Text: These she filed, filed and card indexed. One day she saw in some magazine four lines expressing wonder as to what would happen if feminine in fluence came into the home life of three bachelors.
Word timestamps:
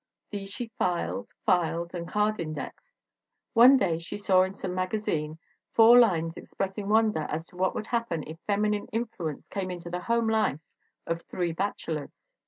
These 0.31 0.49
she 0.49 0.71
filed, 0.79 1.29
filed 1.45 1.93
and 1.93 2.07
card 2.07 2.39
indexed. 2.39 2.95
One 3.53 3.77
day 3.77 3.99
she 3.99 4.17
saw 4.17 4.41
in 4.41 4.55
some 4.55 4.73
magazine 4.73 5.37
four 5.73 5.99
lines 5.99 6.37
expressing 6.37 6.89
wonder 6.89 7.27
as 7.29 7.45
to 7.49 7.55
what 7.55 7.75
would 7.75 7.85
happen 7.85 8.23
if 8.25 8.39
feminine 8.47 8.87
in 8.91 9.05
fluence 9.05 9.47
came 9.51 9.69
into 9.69 9.91
the 9.91 9.99
home 10.01 10.27
life 10.27 10.65
of 11.05 11.21
three 11.29 11.51
bachelors. 11.51 12.31